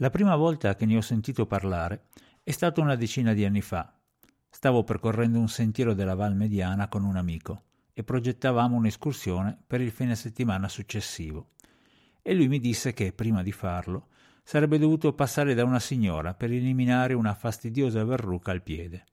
[0.00, 2.04] La prima volta che ne ho sentito parlare
[2.42, 3.92] è stata una decina di anni fa.
[4.48, 9.90] Stavo percorrendo un sentiero della Val Mediana con un amico e progettavamo un'escursione per il
[9.90, 11.50] fine settimana successivo.
[12.22, 14.08] E lui mi disse che, prima di farlo,
[14.42, 19.04] sarebbe dovuto passare da una signora per eliminare una fastidiosa verruca al piede.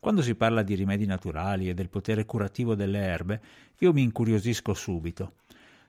[0.00, 3.42] Quando si parla di rimedi naturali e del potere curativo delle erbe,
[3.80, 5.34] io mi incuriosisco subito.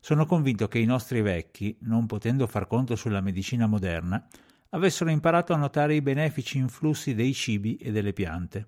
[0.06, 4.28] Sono convinto che i nostri vecchi, non potendo far conto sulla medicina moderna,
[4.72, 8.68] avessero imparato a notare i benefici influssi dei cibi e delle piante.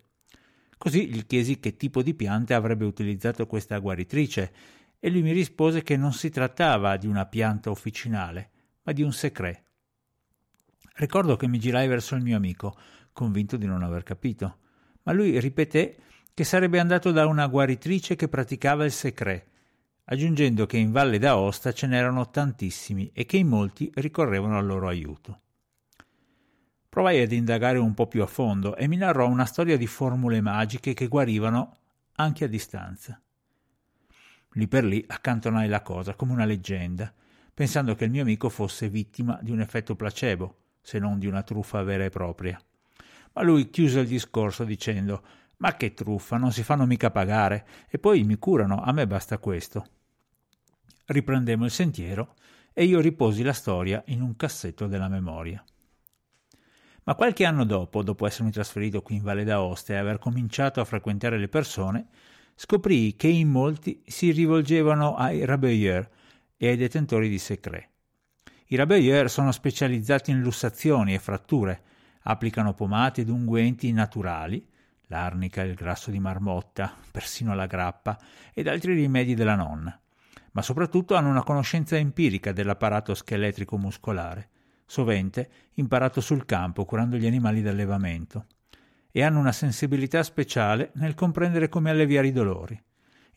[0.78, 4.54] Così gli chiesi che tipo di piante avrebbe utilizzato questa guaritrice
[4.98, 8.52] e lui mi rispose che non si trattava di una pianta officinale,
[8.84, 9.62] ma di un secret.
[10.94, 12.78] Ricordo che mi girai verso il mio amico,
[13.12, 14.60] convinto di non aver capito,
[15.04, 15.98] ma lui ripeté
[16.34, 19.48] che sarebbe andato da una guaritrice che praticava il secret,
[20.06, 24.88] aggiungendo che in Valle d'Aosta ce n'erano tantissimi e che in molti ricorrevano al loro
[24.88, 25.40] aiuto.
[26.90, 30.40] Provai ad indagare un po' più a fondo e mi narrò una storia di formule
[30.42, 31.78] magiche che guarivano
[32.16, 33.20] anche a distanza.
[34.54, 37.14] Lì per lì accantonai la cosa come una leggenda,
[37.54, 41.44] pensando che il mio amico fosse vittima di un effetto placebo, se non di una
[41.44, 42.58] truffa vera e propria.
[43.34, 45.24] Ma lui chiuse il discorso dicendo
[45.58, 49.38] Ma che truffa, non si fanno mica pagare, e poi mi curano, a me basta
[49.38, 49.95] questo.
[51.06, 52.34] Riprendemmo il sentiero
[52.74, 55.64] e io riposi la storia in un cassetto della memoria.
[57.04, 60.86] Ma qualche anno dopo, dopo essermi trasferito qui in Valle d'Aosta e aver cominciato a
[60.86, 62.08] frequentare le persone,
[62.56, 66.10] scoprì che in molti si rivolgevano ai rabeyeur
[66.58, 67.88] e ai detentori di secret.
[68.68, 71.84] I rabeyeur sono specializzati in lussazioni e fratture,
[72.24, 74.68] applicano pomate ed unguenti naturali,
[75.08, 78.20] l'arnica, il grasso di marmotta, persino la grappa
[78.52, 80.00] ed altri rimedi della nonna,
[80.56, 84.50] ma soprattutto hanno una conoscenza empirica dell'apparato scheletrico muscolare
[84.86, 88.46] sovente imparato sul campo curando gli animali d'allevamento,
[89.12, 92.82] e hanno una sensibilità speciale nel comprendere come alleviare i dolori.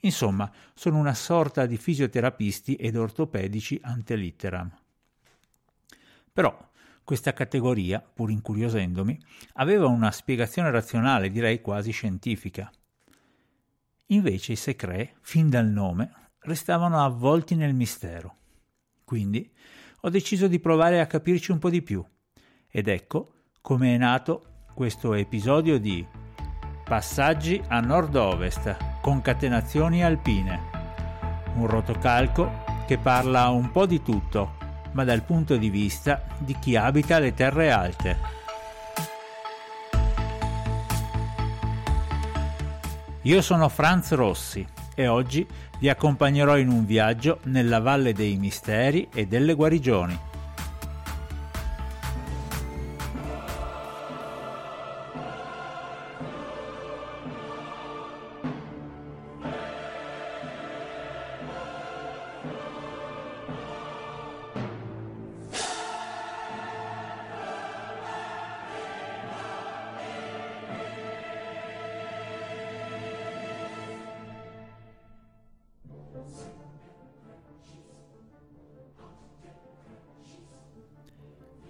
[0.00, 4.70] Insomma, sono una sorta di fisioterapisti ed ortopedici ante litteram.
[6.32, 6.70] Però
[7.02, 9.18] questa categoria, pur incuriosendomi,
[9.54, 12.70] aveva una spiegazione razionale, direi quasi scientifica.
[14.06, 18.36] Invece i secret, fin dal nome, restavano avvolti nel mistero.
[19.04, 19.50] Quindi
[20.02, 22.04] ho deciso di provare a capirci un po' di più.
[22.68, 26.06] Ed ecco come è nato questo episodio di
[26.84, 30.70] Passaggi a nord-ovest, concatenazioni alpine.
[31.54, 34.56] Un rotocalco che parla un po' di tutto,
[34.92, 38.16] ma dal punto di vista di chi abita le terre alte.
[43.22, 45.46] Io sono Franz Rossi e oggi
[45.78, 50.27] vi accompagnerò in un viaggio nella Valle dei Misteri e delle Guarigioni.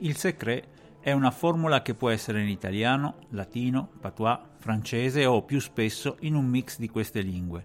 [0.01, 0.65] Il secret
[1.01, 6.37] è una formula che può essere in italiano, latino, patois, francese o più spesso in
[6.37, 7.65] un mix di queste lingue,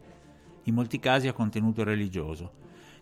[0.64, 2.54] in molti casi a contenuto religioso,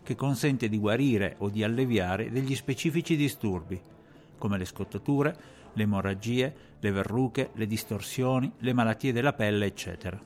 [0.02, 3.80] che consente di guarire o di alleviare degli specifici disturbi,
[4.36, 5.36] come le scottature,
[5.72, 10.20] le emorragie, le verruche, le distorsioni, le malattie della pelle, eccetera.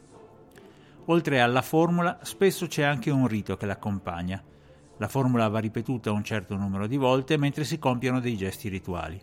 [1.05, 4.43] Oltre alla formula, spesso c'è anche un rito che l'accompagna,
[4.99, 9.21] la formula va ripetuta un certo numero di volte mentre si compiono dei gesti rituali.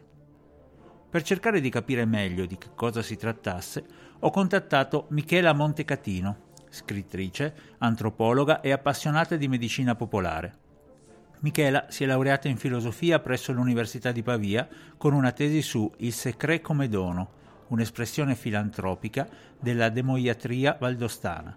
[1.09, 3.85] Per cercare di capire meglio di che cosa si trattasse,
[4.19, 6.38] ho contattato Michela Montecatino,
[6.69, 10.62] scrittrice, antropologa e appassionata di medicina popolare.
[11.41, 16.13] Michela si è laureata in filosofia presso l'Università di Pavia con una tesi su Il
[16.13, 19.27] secret come dono, un'espressione filantropica
[19.59, 21.56] della demoiatria valdostana.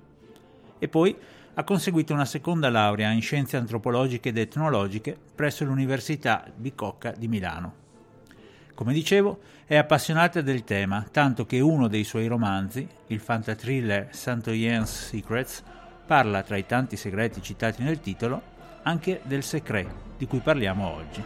[0.78, 1.16] E poi
[1.58, 7.84] ha conseguito una seconda laurea in scienze antropologiche ed etnologiche presso l'Università Bicocca di Milano.
[8.74, 15.08] Come dicevo, è appassionata del tema, tanto che uno dei suoi romanzi, il fantatriller Santoyen's
[15.08, 15.64] Secrets,
[16.06, 18.42] parla, tra i tanti segreti citati nel titolo,
[18.82, 19.88] anche del secret
[20.18, 21.24] di cui parliamo oggi.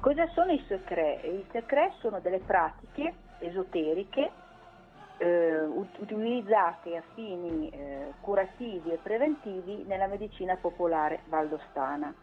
[0.00, 1.22] Cosa sono i secret?
[1.22, 4.30] I secret sono delle pratiche esoteriche
[5.18, 12.14] eh, utilizzate a fini eh, curativi e preventivi nella medicina popolare valdostana.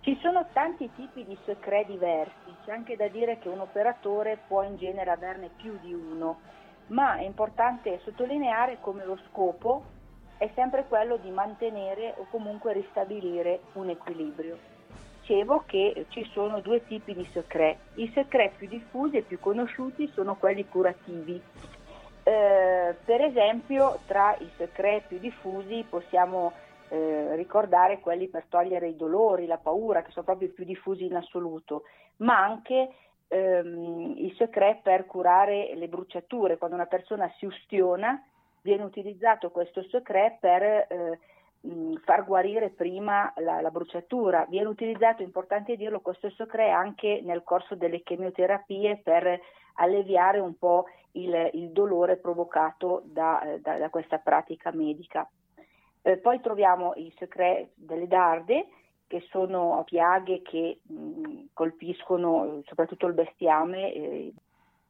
[0.00, 4.62] Ci sono tanti tipi di secret diversi, c'è anche da dire che un operatore può
[4.62, 6.40] in genere averne più di uno,
[6.88, 9.82] ma è importante sottolineare come lo scopo
[10.36, 14.73] è sempre quello di mantenere o comunque ristabilire un equilibrio.
[15.26, 17.78] Dicevo che ci sono due tipi di secret.
[17.94, 21.40] I secret più diffusi e più conosciuti sono quelli curativi,
[22.22, 26.52] eh, per esempio tra i secret più diffusi possiamo
[26.90, 31.16] eh, ricordare quelli per togliere i dolori, la paura, che sono proprio più diffusi in
[31.16, 31.84] assoluto,
[32.16, 32.90] ma anche
[33.28, 36.58] ehm, i secret per curare le bruciature.
[36.58, 38.22] Quando una persona si ustiona
[38.60, 41.18] viene utilizzato questo secret per eh,
[42.04, 44.46] far guarire prima la, la, bruciatura.
[44.48, 49.40] Viene utilizzato, importante dirlo, questo secret anche nel corso delle chemioterapie per
[49.74, 55.28] alleviare un po' il, il dolore provocato da, da, da, questa pratica medica.
[56.02, 58.66] Eh, poi troviamo il secret delle darde,
[59.06, 63.92] che sono piaghe che mh, colpiscono soprattutto il bestiame.
[63.92, 64.34] Eh.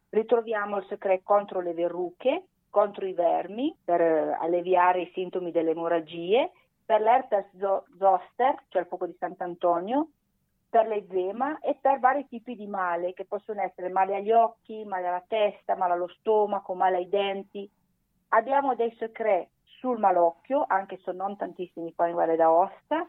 [0.09, 5.71] Ritroviamo il secret contro le verruche, contro i vermi, per eh, alleviare i sintomi delle
[5.71, 6.51] emorragie,
[6.85, 7.47] per l'herpes
[7.99, 10.09] zoster, cioè il fuoco di Sant'Antonio,
[10.69, 15.07] per l'eczema e per vari tipi di male, che possono essere male agli occhi, male
[15.07, 17.71] alla testa, male allo stomaco, male ai denti.
[18.31, 19.49] Abbiamo dei secret
[19.79, 23.07] sul malocchio, anche se non tantissimi qua in Valle d'Aosta,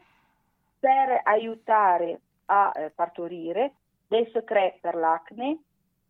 [0.78, 3.72] per aiutare a eh, partorire,
[4.06, 5.58] dei secret per l'acne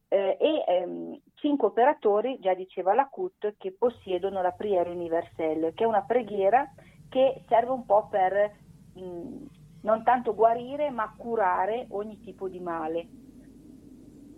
[0.08, 5.84] eh, e ehm, cinque operatori, già diceva la CUT, che possiedono la Prière Universelle, che
[5.84, 6.70] è una preghiera
[7.08, 8.52] che serve un po' per
[8.94, 9.46] mh,
[9.82, 13.06] non tanto guarire ma curare ogni tipo di male.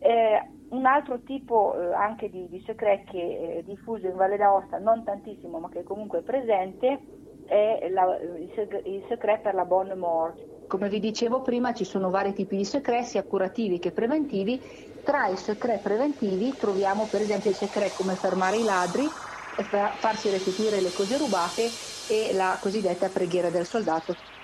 [0.01, 5.03] Eh, un altro tipo eh, anche di, di, che è diffuso in Valle d'Aosta, non
[5.03, 7.01] tantissimo ma che comunque è presente,
[7.47, 10.67] è la, il, secret per la bonne mort.
[10.67, 14.61] Come vi dicevo prima ci sono vari tipi di secret, sia curativi che preventivi.
[15.03, 20.83] Tra i secret preventivi troviamo per esempio il secret come fermare i ladri, farsi restituire
[20.83, 21.71] le cose rubate
[22.09, 24.37] e la cosiddetta preghiera del soldato.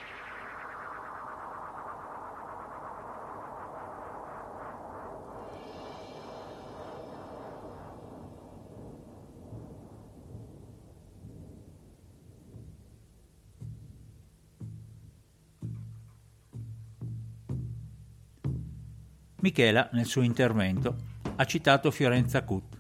[19.45, 20.97] Michela, nel suo intervento,
[21.37, 22.79] ha citato Fiorenza Cut,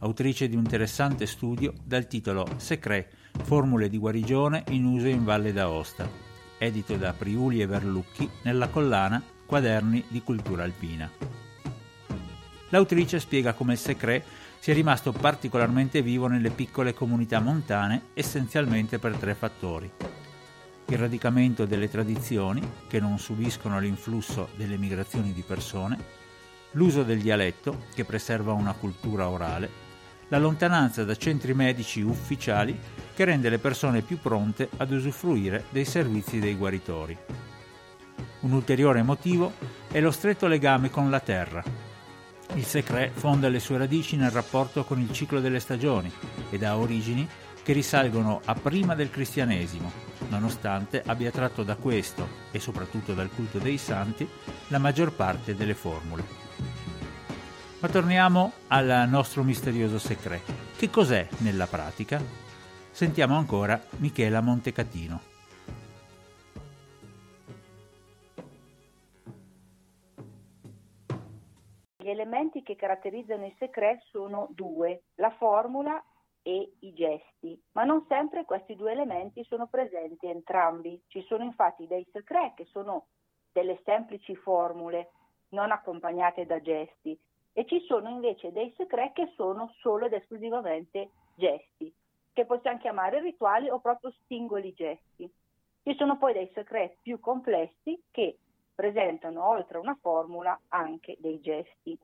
[0.00, 5.52] autrice di un interessante studio dal titolo Secret, formule di guarigione in uso in Valle
[5.52, 6.08] d'Aosta,
[6.58, 11.10] edito da Priuli e Verlucchi nella collana Quaderni di cultura alpina.
[12.68, 14.24] L'autrice spiega come il Secret
[14.58, 19.90] sia rimasto particolarmente vivo nelle piccole comunità montane essenzialmente per tre fattori
[20.90, 25.96] il radicamento delle tradizioni, che non subiscono l'influsso delle migrazioni di persone,
[26.72, 29.88] l'uso del dialetto, che preserva una cultura orale,
[30.28, 32.76] la lontananza da centri medici ufficiali,
[33.14, 37.16] che rende le persone più pronte ad usufruire dei servizi dei guaritori.
[38.40, 39.52] Un ulteriore motivo
[39.90, 41.62] è lo stretto legame con la terra.
[42.54, 46.10] Il Secret fonda le sue radici nel rapporto con il ciclo delle stagioni
[46.50, 47.28] ed ha origini
[47.62, 49.92] che risalgono a prima del cristianesimo,
[50.28, 54.28] nonostante abbia tratto da questo, e soprattutto dal culto dei santi,
[54.68, 56.24] la maggior parte delle formule.
[57.80, 60.52] Ma torniamo al nostro misterioso secreto.
[60.76, 62.49] Che cos'è nella pratica?
[62.92, 65.20] Sentiamo ancora Michela Montecatino.
[71.96, 76.02] Gli elementi che caratterizzano il secret sono due, la formula
[76.42, 81.00] e i gesti, ma non sempre questi due elementi sono presenti entrambi.
[81.06, 83.06] Ci sono infatti dei secret che sono
[83.52, 85.10] delle semplici formule
[85.50, 87.18] non accompagnate da gesti
[87.52, 91.92] e ci sono invece dei secret che sono solo ed esclusivamente gesti,
[92.40, 95.30] che possiamo chiamare rituali o proprio singoli gesti.
[95.82, 98.38] Ci sono poi dei secret più complessi che
[98.74, 101.98] presentano oltre una formula anche dei gesti.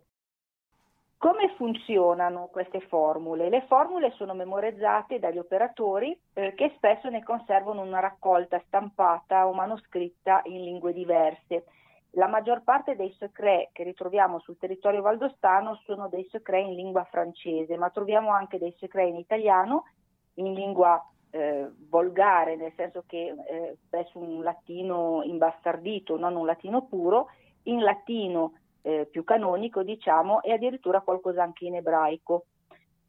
[1.19, 3.49] Come funzionano queste formule?
[3.49, 9.55] Le formule sono memorizzate dagli operatori eh, che spesso ne conservano una raccolta stampata o
[9.55, 11.65] manoscritta in lingue diverse.
[12.11, 17.05] La maggior parte dei secret che ritroviamo sul territorio valdostano sono dei secret in lingua
[17.05, 19.85] francese, ma troviamo anche dei secret in italiano,
[20.37, 26.87] in lingua eh, volgare, nel senso che eh, spesso un latino imbastardito, non un latino
[26.87, 27.29] puro,
[27.65, 32.47] in latino eh, più canonico, diciamo, e addirittura qualcosa anche in ebraico.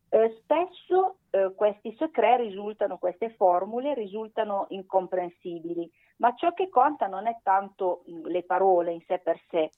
[0.09, 7.27] Eh, spesso eh, questi secret risultano, queste formule risultano incomprensibili, ma ciò che conta non
[7.27, 9.69] è tanto mh, le parole in sé per sé,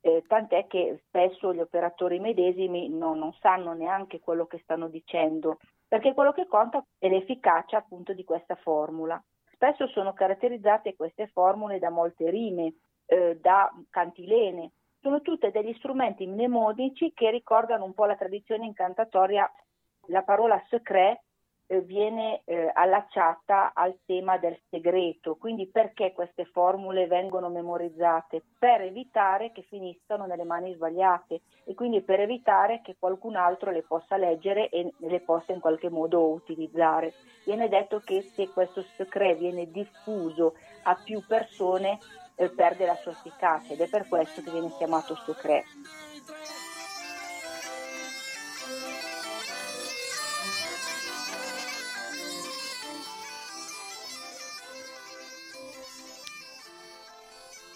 [0.00, 5.58] eh, tant'è che spesso gli operatori medesimi no, non sanno neanche quello che stanno dicendo,
[5.92, 9.22] perché quello che conta è l'efficacia appunto di questa formula.
[9.52, 14.70] Spesso sono caratterizzate queste formule da molte rime, eh, da cantilene,
[15.02, 19.52] sono tutte degli strumenti mnemonici che ricordano un po' la tradizione incantatoria
[20.06, 21.20] la parola secret
[21.80, 28.42] viene eh, allacciata al tema del segreto, quindi perché queste formule vengono memorizzate?
[28.58, 33.82] Per evitare che finiscano nelle mani sbagliate e quindi per evitare che qualcun altro le
[33.82, 37.14] possa leggere e le possa in qualche modo utilizzare.
[37.44, 41.98] Viene detto che se questo secret viene diffuso a più persone
[42.36, 45.64] eh, perde la sua efficacia ed è per questo che viene chiamato secret.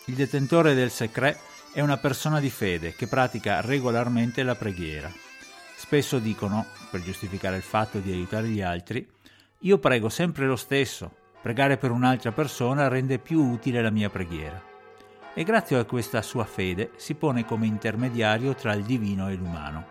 [0.09, 1.37] Il detentore del secret
[1.73, 5.13] è una persona di fede che pratica regolarmente la preghiera.
[5.75, 9.05] Spesso dicono, per giustificare il fatto di aiutare gli altri,
[9.61, 11.11] io prego sempre lo stesso,
[11.43, 14.63] pregare per un'altra persona rende più utile la mia preghiera.
[15.35, 19.87] E grazie a questa sua fede si pone come intermediario tra il divino e l'umano.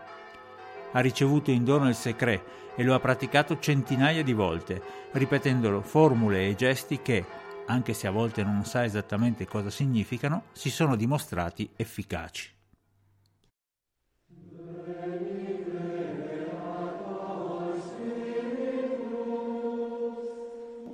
[0.92, 2.42] Ha ricevuto in dono il secret
[2.74, 4.80] e lo ha praticato centinaia di volte,
[5.12, 10.70] ripetendolo formule e gesti che, anche se a volte non sa esattamente cosa significano, si
[10.70, 12.54] sono dimostrati efficaci.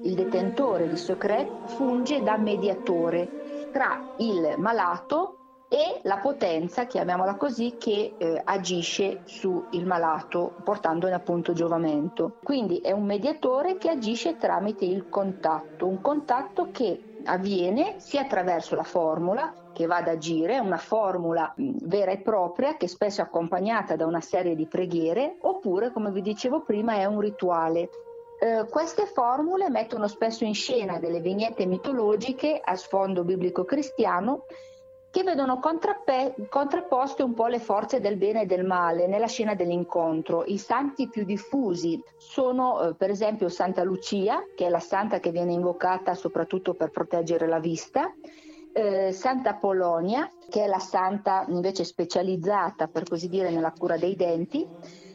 [0.04, 5.41] Il detentore di secret funge da mediatore tra il malato
[5.72, 12.36] e la potenza, chiamiamola così, che eh, agisce sul malato portandone appunto giovamento.
[12.42, 18.74] Quindi è un mediatore che agisce tramite il contatto, un contatto che avviene sia attraverso
[18.74, 23.24] la formula che va ad agire, una formula mh, vera e propria che spesso è
[23.24, 27.88] accompagnata da una serie di preghiere, oppure, come vi dicevo prima, è un rituale
[28.42, 34.46] eh, queste formule mettono spesso in scena delle vignette mitologiche a sfondo biblico-cristiano
[35.12, 40.42] che vedono contrapposte un po' le forze del bene e del male nella scena dell'incontro.
[40.46, 45.30] I santi più diffusi sono eh, per esempio Santa Lucia, che è la santa che
[45.30, 48.10] viene invocata soprattutto per proteggere la vista,
[48.72, 54.16] eh, Santa Polonia, che è la santa invece specializzata, per così dire, nella cura dei
[54.16, 54.66] denti,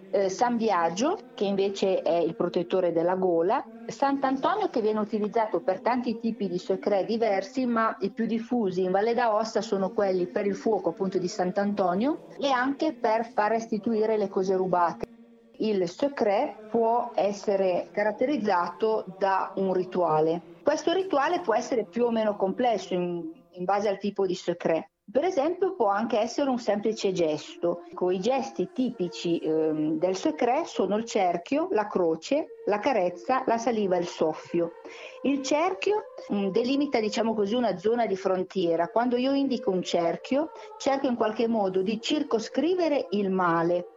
[0.10, 5.80] eh, San Biagio, che invece è il protettore della gola, Sant'Antonio che viene utilizzato per
[5.80, 10.46] tanti tipi di secret diversi, ma i più diffusi in Valle d'Aosta sono quelli per
[10.46, 15.06] il fuoco appunto di Sant'Antonio e anche per far restituire le cose rubate.
[15.60, 20.42] Il secret può essere caratterizzato da un rituale.
[20.62, 24.90] Questo rituale può essere più o meno complesso in, in base al tipo di secret.
[25.10, 27.84] Per esempio può anche essere un semplice gesto.
[28.12, 33.96] I gesti tipici ehm, del secret sono il cerchio, la croce, la carezza, la saliva
[33.96, 34.74] e il soffio.
[35.22, 38.90] Il cerchio mh, mm, delimita, diciamo così, una zona di frontiera.
[38.90, 43.88] Quando io indico un cerchio, cerco in qualche modo di circoscrivere il male,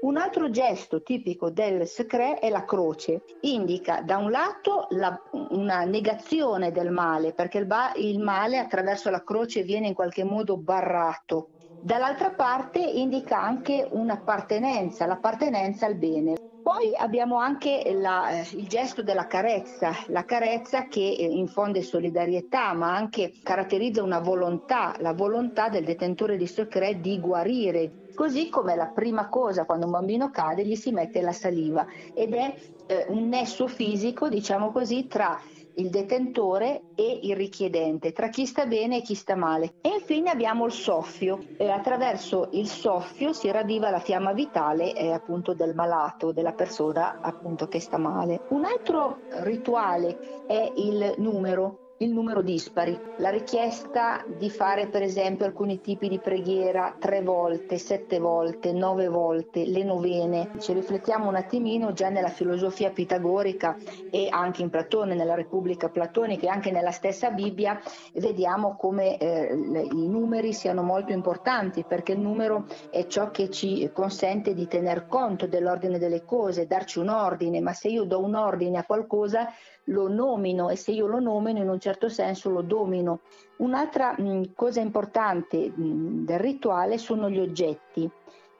[0.00, 3.22] un altro gesto tipico del secret è la croce.
[3.42, 5.18] Indica da un lato la,
[5.50, 10.24] una negazione del male, perché il, ba- il male attraverso la croce viene in qualche
[10.24, 11.50] modo barrato.
[11.78, 16.34] Dall'altra parte indica anche un'appartenenza, l'appartenenza al bene.
[16.70, 22.72] Poi abbiamo anche la, eh, il gesto della carezza, la carezza che eh, infonde solidarietà
[22.74, 28.76] ma anche caratterizza una volontà, la volontà del detentore di secret di guarire, così come
[28.76, 31.84] la prima cosa quando un bambino cade gli si mette la saliva.
[32.14, 32.54] Ed è
[32.86, 35.40] eh, un nesso fisico, diciamo così, tra
[35.80, 39.74] il detentore e il richiedente, tra chi sta bene e chi sta male.
[39.80, 41.38] E infine abbiamo il soffio.
[41.56, 47.20] E attraverso il soffio si ravviva la fiamma vitale eh, appunto del malato, della persona
[47.20, 48.42] appunto che sta male.
[48.50, 55.44] Un altro rituale è il numero il numero dispari, la richiesta di fare per esempio
[55.44, 60.52] alcuni tipi di preghiera tre volte, sette volte, nove volte, le novene.
[60.58, 63.76] Ci riflettiamo un attimino già nella filosofia pitagorica
[64.10, 67.78] e anche in Platone, nella Repubblica Platonica e anche nella stessa Bibbia,
[68.14, 73.90] vediamo come eh, i numeri siano molto importanti perché il numero è ciò che ci
[73.92, 78.36] consente di tener conto dell'ordine delle cose, darci un ordine, ma se io do un
[78.36, 79.52] ordine a qualcosa
[79.90, 83.20] lo nomino e se io lo nomino in un certo senso lo domino.
[83.58, 88.10] Un'altra mh, cosa importante mh, del rituale sono gli oggetti.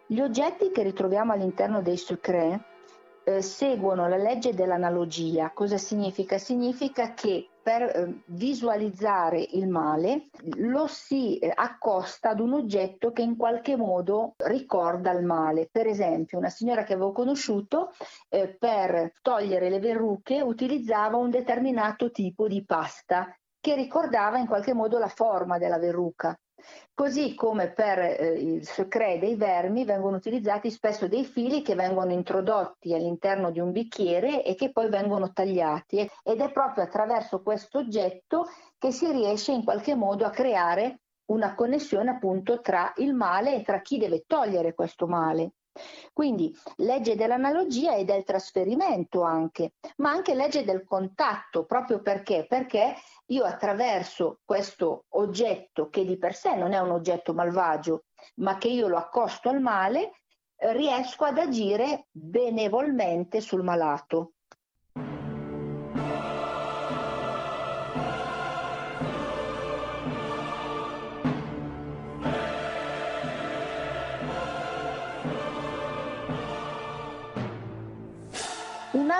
[0.07, 2.61] Gli oggetti che ritroviamo all'interno dei secret
[3.25, 5.51] eh, seguono la legge dell'analogia.
[5.55, 6.39] Cosa significa?
[6.39, 13.23] Significa che per eh, visualizzare il male lo si eh, accosta ad un oggetto che
[13.23, 15.69] in qualche modo ricorda il male.
[15.71, 17.93] Per esempio, una signora che avevo conosciuto
[18.29, 24.73] eh, per togliere le verruche utilizzava un determinato tipo di pasta che ricordava in qualche
[24.73, 26.39] modo la forma della verruca.
[26.95, 32.13] Così come per eh, il secret dei vermi vengono utilizzati spesso dei fili che vengono
[32.13, 37.79] introdotti all'interno di un bicchiere e che poi vengono tagliati ed è proprio attraverso questo
[37.79, 38.47] oggetto
[38.79, 41.01] che si riesce in qualche modo a creare
[41.31, 45.53] una connessione appunto tra il male e tra chi deve togliere questo male.
[46.13, 52.47] Quindi legge dell'analogia e del trasferimento anche, ma anche legge del contatto, proprio perché?
[52.49, 52.95] Perché
[53.27, 58.05] io attraverso questo oggetto che di per sé non è un oggetto malvagio,
[58.37, 60.13] ma che io lo accosto al male,
[60.57, 64.33] riesco ad agire benevolmente sul malato.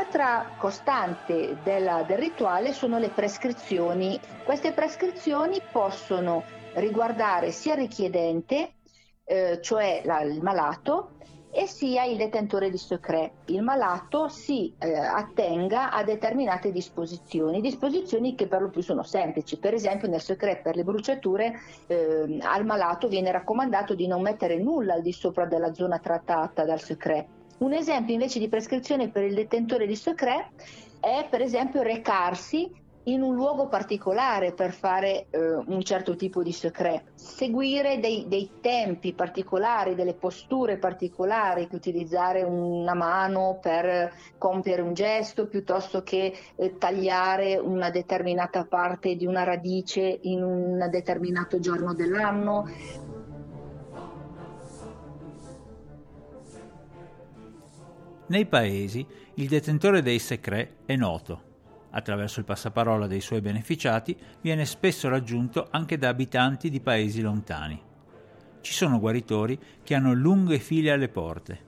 [0.01, 4.19] Un'altra costante della, del rituale sono le prescrizioni.
[4.45, 6.43] Queste prescrizioni possono
[6.77, 8.77] riguardare sia il richiedente,
[9.25, 11.17] eh, cioè la, il malato,
[11.51, 13.31] e sia il detentore di secret.
[13.47, 19.59] Il malato si eh, attenga a determinate disposizioni, disposizioni che per lo più sono semplici.
[19.59, 24.57] Per esempio nel secret per le bruciature eh, al malato viene raccomandato di non mettere
[24.57, 29.25] nulla al di sopra della zona trattata dal secret un esempio invece di prescrizione per
[29.25, 30.47] il detentore di secret
[31.01, 32.71] è per esempio recarsi
[33.05, 38.51] in un luogo particolare per fare eh, un certo tipo di secret, seguire dei, dei,
[38.61, 46.77] tempi particolari, delle posture particolari, utilizzare una mano per compiere un gesto piuttosto che eh,
[46.77, 52.69] tagliare una determinata parte di una radice in un determinato giorno dell'anno,
[58.31, 61.49] Nei paesi il detentore dei secret è noto.
[61.91, 67.83] Attraverso il passaparola dei suoi beneficiati viene spesso raggiunto anche da abitanti di paesi lontani.
[68.61, 71.59] Ci sono guaritori che hanno lunghe file alle porte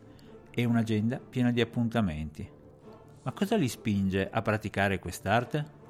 [0.53, 2.49] e un'agenda piena di appuntamenti.
[3.25, 5.82] Ma cosa li spinge a praticare quest'arte?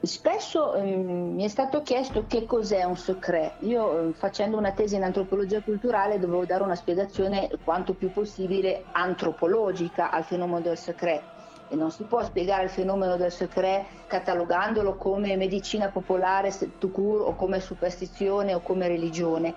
[0.00, 3.54] Spesso eh, mi è stato chiesto che cos'è un secret.
[3.60, 8.84] Io eh, facendo una tesi in antropologia culturale dovevo dare una spiegazione quanto più possibile
[8.92, 11.22] antropologica al fenomeno del secret
[11.68, 17.26] e non si può spiegare il fenomeno del secret catalogandolo come medicina popolare tout court,
[17.26, 19.54] o come superstizione o come religione,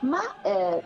[0.00, 0.82] ma eh,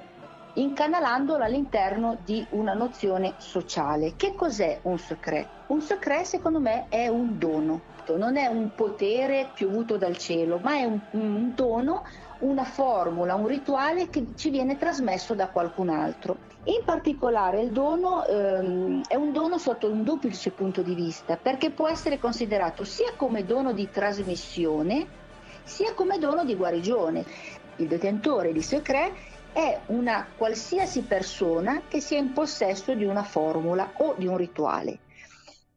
[0.54, 4.14] incanalandolo all'interno di una nozione sociale.
[4.16, 5.46] Che cos'è un secret?
[5.68, 10.60] Un secret secondo me è un dono fatto, non è un potere piovuto dal cielo,
[10.62, 12.04] ma è un, un dono,
[12.38, 16.38] una formula, un rituale che ci viene trasmesso da qualcun altro.
[16.64, 21.70] In particolare il dono ehm, è un dono sotto un duplice punto di vista, perché
[21.70, 25.06] può essere considerato sia come dono di trasmissione,
[25.64, 27.24] sia come dono di guarigione.
[27.76, 29.12] Il detentore di secret
[29.52, 34.98] è una qualsiasi persona che sia in possesso di una formula o di un rituale.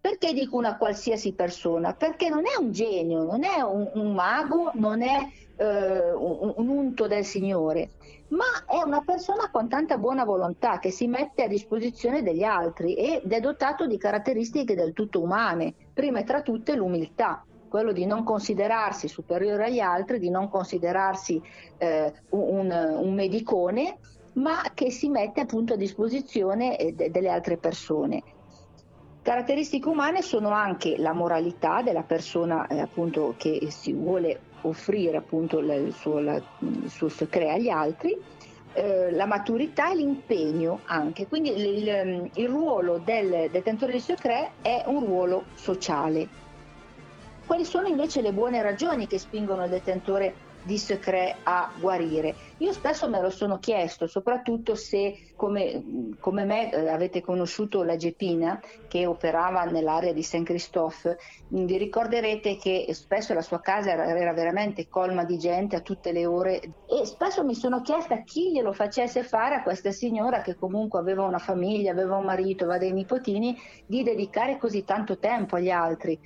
[0.01, 1.93] Perché dico una qualsiasi persona?
[1.93, 6.67] Perché non è un genio, non è un, un mago, non è eh, un, un
[6.69, 7.89] unto del Signore,
[8.29, 12.93] ma è una persona con tanta buona volontà che si mette a disposizione degli altri
[12.93, 18.05] ed è dotato di caratteristiche del tutto umane, prima e tra tutte l'umiltà quello di
[18.05, 21.41] non considerarsi superiore agli altri, di non considerarsi
[21.77, 23.99] eh, un, un, medicone,
[24.33, 28.23] ma che si mette appunto a disposizione eh, delle altre persone.
[29.29, 35.59] Caratteristiche umane sono anche la moralità della persona eh, appunto, che si vuole offrire appunto
[35.59, 38.19] il suo, la, il suo secret agli altri,
[38.73, 41.27] eh, la maturità e l'impegno anche.
[41.27, 46.27] Quindi il, il, il ruolo del detentore di secret è un ruolo sociale.
[47.45, 50.33] Quali sono invece le buone ragioni che spingono il detentore
[50.63, 52.35] di secret a guarire.
[52.57, 57.95] Io spesso me lo sono chiesto, soprattutto se come, come me eh, avete conosciuto la
[57.95, 61.17] Gepina che operava nell'area di Saint Christophe,
[61.53, 65.81] mm, vi ricorderete che spesso la sua casa era, era veramente colma di gente a
[65.81, 70.41] tutte le ore e spesso mi sono chiesta chi glielo facesse fare a questa signora
[70.41, 75.17] che comunque aveva una famiglia, aveva un marito, aveva dei nipotini, di dedicare così tanto
[75.17, 76.19] tempo agli altri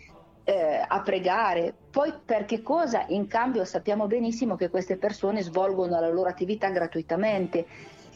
[0.44, 1.74] eh, a pregare.
[1.90, 3.06] Poi per che cosa?
[3.08, 7.66] In cambio sappiamo benissimo che queste persone svolgono la loro attività gratuitamente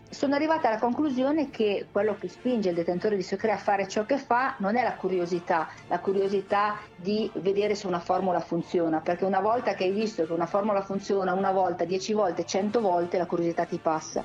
[0.09, 4.05] sono arrivata alla conclusione che quello che spinge il detentore di secret a fare ciò
[4.05, 9.25] che fa non è la curiosità, la curiosità di vedere se una formula funziona, perché
[9.25, 13.17] una volta che hai visto che una formula funziona una volta, dieci volte, cento volte,
[13.17, 14.23] la curiosità ti passa.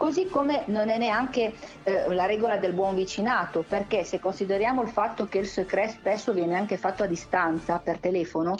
[0.00, 4.88] Così come non è neanche eh, la regola del buon vicinato, perché se consideriamo il
[4.88, 8.54] fatto che il secret spesso viene anche fatto a distanza per telefono,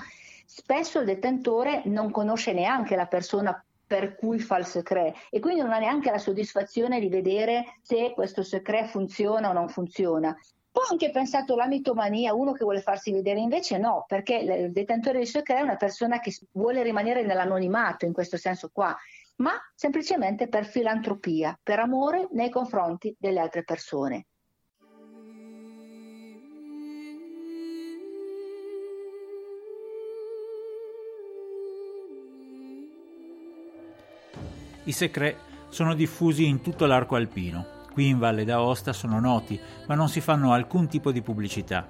[0.45, 5.63] spesso il detentore non conosce neanche la persona per cui fa il secret e quindi
[5.63, 10.37] non ha neanche la soddisfazione di vedere se questo secret funziona o non funziona.
[10.73, 15.19] Ho anche pensato la mitomania, uno che vuole farsi vedere, invece no, perché il detentore
[15.21, 18.95] di secret è una persona che vuole rimanere nell'anonimato in questo senso qua,
[19.41, 24.27] ma semplicemente per filantropia, per amore nei confronti delle altre persone.
[34.85, 35.37] I secret
[35.69, 37.79] sono diffusi in tutto l'arco alpino.
[37.93, 41.87] Qui in Valle d'Aosta sono noti, ma non si fanno alcun tipo di pubblicità.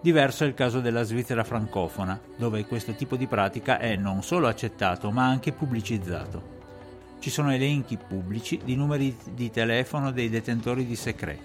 [0.00, 4.48] Diverso è il caso della Svizzera francofona, dove questo tipo di pratica è non solo
[4.48, 6.55] accettato, ma anche pubblicizzato.
[7.18, 11.40] Ci sono elenchi pubblici di numeri di telefono dei detentori di secret.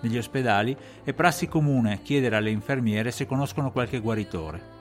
[0.00, 4.74] Negli ospedali è prassi comune chiedere alle infermiere se conoscono qualche guaritore.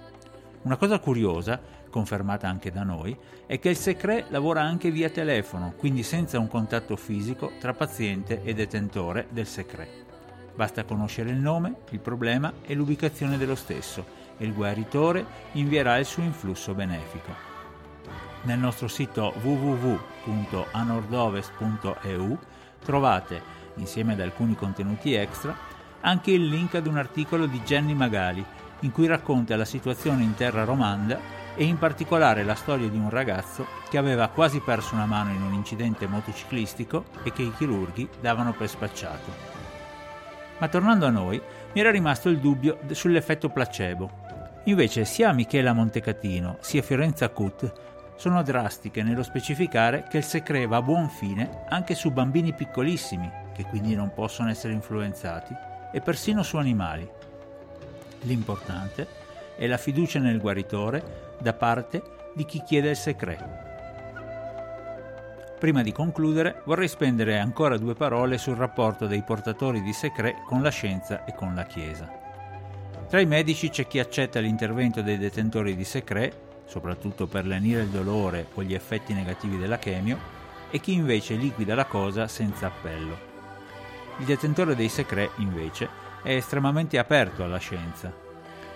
[0.64, 1.60] Una cosa curiosa
[1.96, 6.50] confermata anche da noi, è che il Secret lavora anche via telefono, quindi senza un
[6.50, 10.04] contatto fisico tra paziente e detentore del Secret.
[10.54, 14.06] Basta conoscere il nome, il problema e l'ubicazione dello stesso
[14.38, 17.55] e il guaritore invierà il suo influsso benefico.
[18.46, 22.40] Nel nostro sito www.anordovest.eu
[22.84, 23.42] trovate,
[23.78, 25.58] insieme ad alcuni contenuti extra,
[26.02, 28.46] anche il link ad un articolo di Jenny Magali
[28.82, 31.18] in cui racconta la situazione in terra romanda
[31.56, 35.42] e in particolare la storia di un ragazzo che aveva quasi perso una mano in
[35.42, 39.32] un incidente motociclistico e che i chirurghi davano per spacciato.
[40.60, 41.42] Ma tornando a noi,
[41.74, 44.12] mi era rimasto il dubbio sull'effetto placebo.
[44.66, 50.78] Invece sia Michela Montecatino sia Fiorenza Cut sono drastiche nello specificare che il secret va
[50.78, 55.56] a buon fine anche su bambini piccolissimi, che quindi non possono essere influenzati,
[55.92, 57.10] e persino su animali.
[58.22, 59.08] L'importante
[59.58, 62.02] è la fiducia nel guaritore da parte
[62.34, 63.64] di chi chiede il secret.
[65.60, 70.62] Prima di concludere vorrei spendere ancora due parole sul rapporto dei portatori di secret con
[70.62, 72.24] la scienza e con la Chiesa.
[73.08, 77.90] Tra i medici c'è chi accetta l'intervento dei detentori di secret, soprattutto per lenire il
[77.90, 80.18] dolore o gli effetti negativi della chemio,
[80.72, 83.34] e chi invece liquida la cosa senza appello.
[84.18, 85.88] Il detentore dei secret, invece,
[86.24, 88.14] è estremamente aperto alla scienza.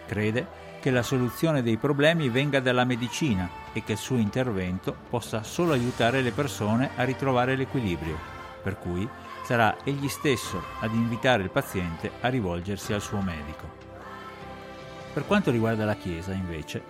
[0.05, 5.43] Crede che la soluzione dei problemi venga dalla medicina e che il suo intervento possa
[5.43, 8.17] solo aiutare le persone a ritrovare l'equilibrio,
[8.61, 9.07] per cui
[9.43, 13.67] sarà egli stesso ad invitare il paziente a rivolgersi al suo medico.
[15.11, 16.81] Per quanto riguarda la Chiesa, invece,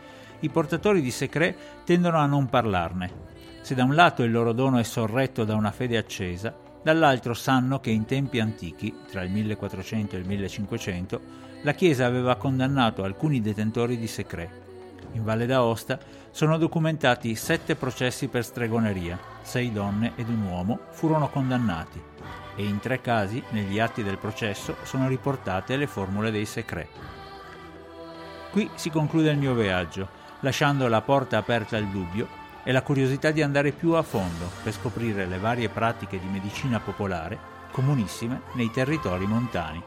[0.42, 3.28] i portatori di secret tendono a non parlarne.
[3.62, 7.80] Se da un lato il loro dono è sorretto da una fede accesa, dall'altro sanno
[7.80, 11.22] che in tempi antichi, tra il 1400 e il 1500,
[11.64, 14.68] la Chiesa aveva condannato alcuni detentori di secret.
[15.14, 16.00] In Valle d'Aosta
[16.32, 22.02] sono documentati sette processi per stregoneria, sei donne ed un uomo furono condannati
[22.56, 26.90] e in tre casi negli atti del processo sono riportate le formule dei secret.
[28.52, 30.10] Qui si conclude il mio viaggio,
[30.42, 32.28] lasciando la porta aperta al dubbio
[32.64, 36.80] e la curiosità di andare più a fondo per scoprire le varie pratiche di medicina
[36.80, 37.38] popolare
[37.72, 39.82] comunissime nei territori montani.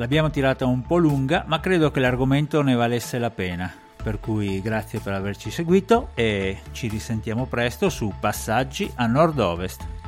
[0.00, 3.70] L'abbiamo tirata un po' lunga, ma credo che l'argomento ne valesse la pena.
[4.02, 9.99] Per cui grazie per averci seguito e ci risentiamo presto su Passaggi a Nord-Ovest.